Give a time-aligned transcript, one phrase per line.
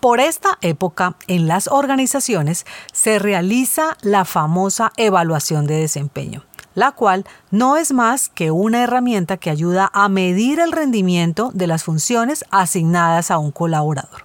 [0.00, 6.42] Por esta época, en las organizaciones se realiza la famosa evaluación de desempeño,
[6.74, 11.66] la cual no es más que una herramienta que ayuda a medir el rendimiento de
[11.66, 14.24] las funciones asignadas a un colaborador.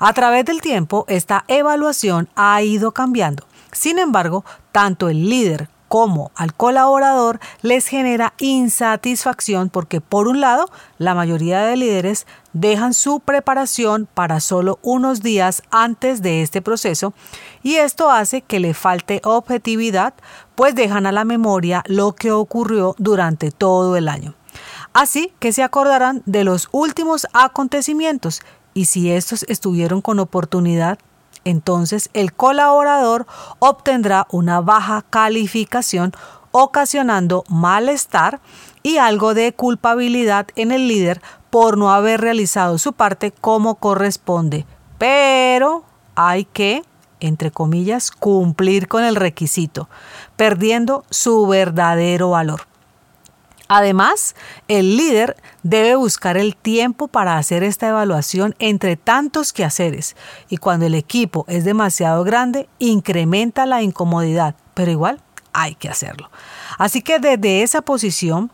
[0.00, 3.46] A través del tiempo, esta evaluación ha ido cambiando.
[3.70, 10.68] Sin embargo, tanto el líder como al colaborador les genera insatisfacción porque por un lado
[10.98, 17.14] la mayoría de líderes dejan su preparación para solo unos días antes de este proceso
[17.62, 20.14] y esto hace que le falte objetividad
[20.56, 24.34] pues dejan a la memoria lo que ocurrió durante todo el año.
[24.94, 28.42] Así que se acordarán de los últimos acontecimientos
[28.74, 30.98] y si estos estuvieron con oportunidad
[31.44, 33.26] entonces el colaborador
[33.58, 36.12] obtendrá una baja calificación
[36.50, 38.40] ocasionando malestar
[38.82, 41.20] y algo de culpabilidad en el líder
[41.50, 44.66] por no haber realizado su parte como corresponde.
[44.98, 46.82] Pero hay que,
[47.20, 49.88] entre comillas, cumplir con el requisito,
[50.36, 52.62] perdiendo su verdadero valor.
[53.68, 54.34] Además,
[54.68, 60.16] el líder debe buscar el tiempo para hacer esta evaluación entre tantos quehaceres
[60.50, 65.22] y cuando el equipo es demasiado grande, incrementa la incomodidad, pero igual
[65.54, 66.30] hay que hacerlo.
[66.78, 68.52] Así que desde esa posición,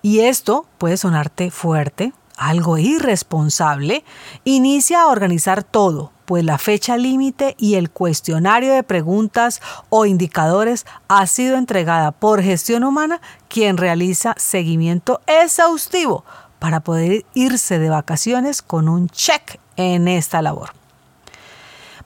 [0.00, 4.04] y esto puede sonarte fuerte, algo irresponsable,
[4.44, 10.84] inicia a organizar todo, pues la fecha límite y el cuestionario de preguntas o indicadores
[11.08, 16.24] ha sido entregada por gestión humana, quien realiza seguimiento exhaustivo
[16.58, 20.70] para poder irse de vacaciones con un check en esta labor.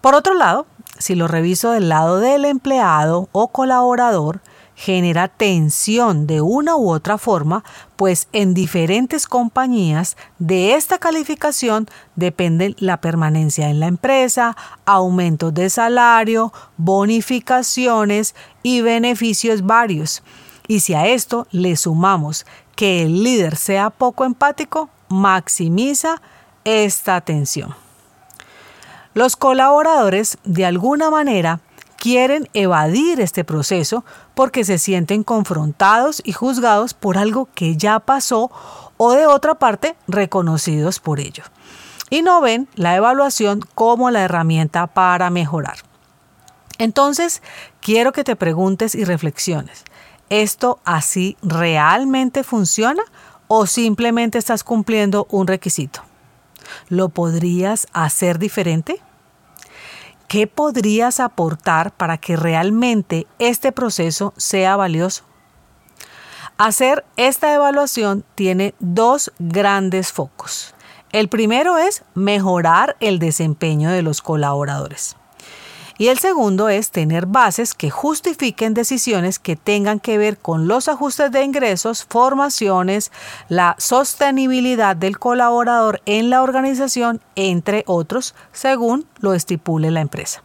[0.01, 0.67] Por otro lado,
[0.99, 4.41] si lo reviso del lado del empleado o colaborador,
[4.81, 7.65] genera tensión de una u otra forma,
[7.97, 11.87] pues en diferentes compañías de esta calificación
[12.17, 20.23] depende la permanencia en la empresa, aumentos de salario, bonificaciones y beneficios varios.
[20.67, 26.23] Y si a esto le sumamos que el líder sea poco empático, maximiza
[26.65, 27.75] esta tensión.
[29.13, 31.61] Los colaboradores de alguna manera
[32.01, 38.51] quieren evadir este proceso porque se sienten confrontados y juzgados por algo que ya pasó
[38.97, 41.45] o de otra parte reconocidos por ello.
[42.09, 45.77] Y no ven la evaluación como la herramienta para mejorar.
[46.79, 47.43] Entonces,
[47.81, 49.85] quiero que te preguntes y reflexiones,
[50.31, 53.03] ¿esto así realmente funciona
[53.47, 56.01] o simplemente estás cumpliendo un requisito?
[56.89, 59.03] ¿Lo podrías hacer diferente?
[60.31, 65.25] ¿Qué podrías aportar para que realmente este proceso sea valioso?
[66.57, 70.73] Hacer esta evaluación tiene dos grandes focos.
[71.11, 75.17] El primero es mejorar el desempeño de los colaboradores.
[76.01, 80.89] Y el segundo es tener bases que justifiquen decisiones que tengan que ver con los
[80.89, 83.13] ajustes de ingresos, formaciones,
[83.51, 90.43] la sostenibilidad del colaborador en la organización, entre otros, según lo estipule la empresa.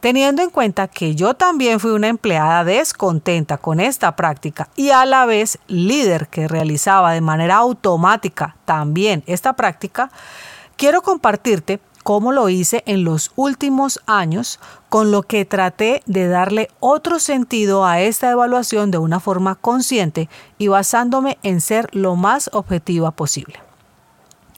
[0.00, 5.06] Teniendo en cuenta que yo también fui una empleada descontenta con esta práctica y a
[5.06, 10.10] la vez líder que realizaba de manera automática también esta práctica,
[10.76, 16.70] quiero compartirte como lo hice en los últimos años, con lo que traté de darle
[16.78, 22.48] otro sentido a esta evaluación de una forma consciente y basándome en ser lo más
[22.52, 23.58] objetiva posible.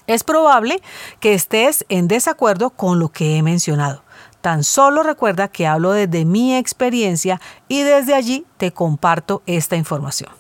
[0.07, 0.83] Es probable
[1.21, 4.03] que estés en desacuerdo con lo que he mencionado.
[4.43, 10.33] Tan solo recuerda que hablo desde mi experiencia y desde allí te comparto esta información.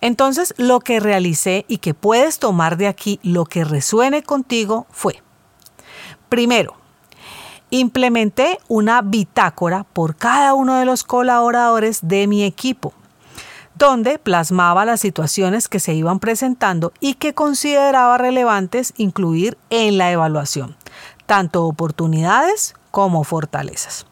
[0.00, 5.20] Entonces, lo que realicé y que puedes tomar de aquí lo que resuene contigo fue
[6.28, 6.74] Primero,
[7.70, 12.92] implementé una bitácora por cada uno de los colaboradores de mi equipo,
[13.76, 20.10] donde plasmaba las situaciones que se iban presentando y que consideraba relevantes incluir en la
[20.10, 20.76] evaluación,
[21.26, 24.09] tanto oportunidades como fortalezas.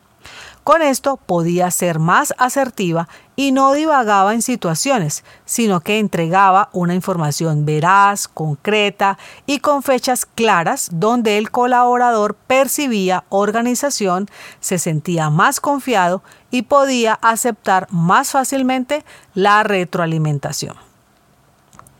[0.68, 6.94] Con esto podía ser más asertiva y no divagaba en situaciones, sino que entregaba una
[6.94, 9.16] información veraz, concreta
[9.46, 14.28] y con fechas claras donde el colaborador percibía organización,
[14.60, 20.76] se sentía más confiado y podía aceptar más fácilmente la retroalimentación.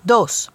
[0.05, 0.53] 2.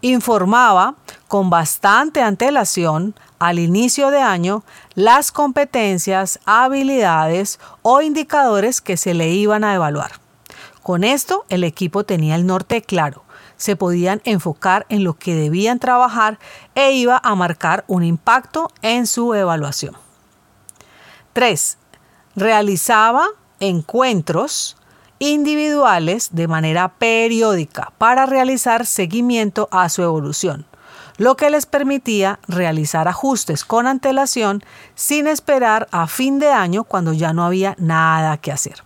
[0.00, 0.96] Informaba
[1.28, 4.64] con bastante antelación al inicio de año
[4.94, 10.12] las competencias, habilidades o indicadores que se le iban a evaluar.
[10.82, 13.24] Con esto el equipo tenía el norte claro,
[13.56, 16.38] se podían enfocar en lo que debían trabajar
[16.74, 19.96] e iba a marcar un impacto en su evaluación.
[21.32, 21.78] 3.
[22.36, 23.26] Realizaba
[23.60, 24.76] encuentros
[25.18, 30.66] individuales de manera periódica para realizar seguimiento a su evolución
[31.18, 34.62] lo que les permitía realizar ajustes con antelación
[34.94, 38.82] sin esperar a fin de año cuando ya no había nada que hacer.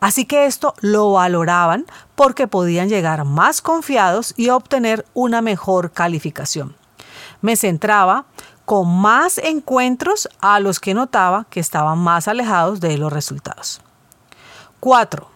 [0.00, 1.84] Así que esto lo valoraban
[2.14, 6.76] porque podían llegar más confiados y obtener una mejor calificación.
[7.42, 8.24] Me centraba
[8.64, 13.82] con más encuentros a los que notaba que estaban más alejados de los resultados.
[14.80, 15.33] 4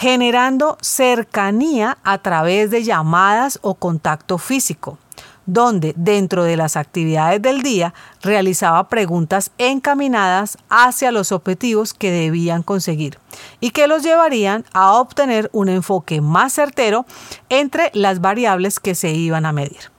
[0.00, 4.96] generando cercanía a través de llamadas o contacto físico,
[5.44, 7.92] donde dentro de las actividades del día
[8.22, 13.18] realizaba preguntas encaminadas hacia los objetivos que debían conseguir
[13.60, 17.04] y que los llevarían a obtener un enfoque más certero
[17.50, 19.90] entre las variables que se iban a medir.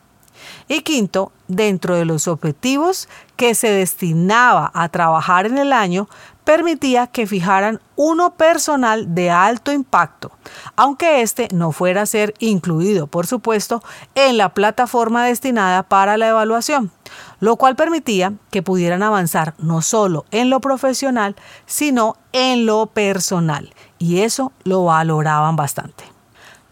[0.68, 6.08] Y quinto, dentro de los objetivos que se destinaba a trabajar en el año,
[6.44, 10.32] permitía que fijaran uno personal de alto impacto,
[10.76, 13.84] aunque éste no fuera a ser incluido, por supuesto,
[14.16, 16.92] en la plataforma destinada para la evaluación,
[17.40, 21.36] lo cual permitía que pudieran avanzar no solo en lo profesional,
[21.66, 26.06] sino en lo personal, y eso lo valoraban bastante.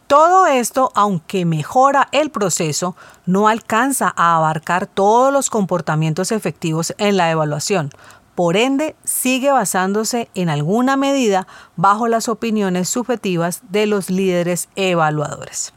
[0.07, 2.95] Todo esto, aunque mejora el proceso,
[3.27, 7.91] no alcanza a abarcar todos los comportamientos efectivos en la evaluación,
[8.39, 11.45] por ende, sigue basándose en alguna medida
[11.75, 15.73] bajo las opiniones subjetivas de los líderes evaluadores.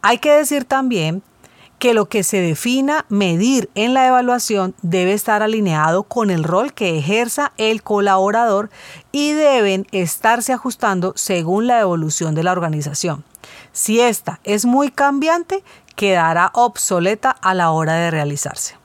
[0.00, 1.20] Hay que decir también
[1.80, 6.74] que lo que se defina medir en la evaluación debe estar alineado con el rol
[6.74, 8.70] que ejerza el colaborador
[9.10, 13.24] y deben estarse ajustando según la evolución de la organización.
[13.72, 15.64] Si esta es muy cambiante,
[15.96, 18.77] quedará obsoleta a la hora de realizarse.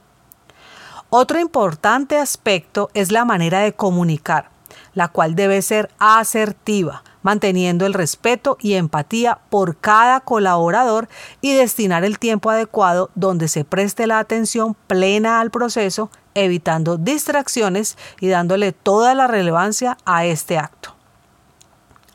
[1.15, 4.49] Otro importante aspecto es la manera de comunicar,
[4.95, 11.07] la cual debe ser asertiva, manteniendo el respeto y empatía por cada colaborador
[11.39, 17.95] y destinar el tiempo adecuado donde se preste la atención plena al proceso, evitando distracciones
[18.19, 20.92] y dándole toda la relevancia a este acto.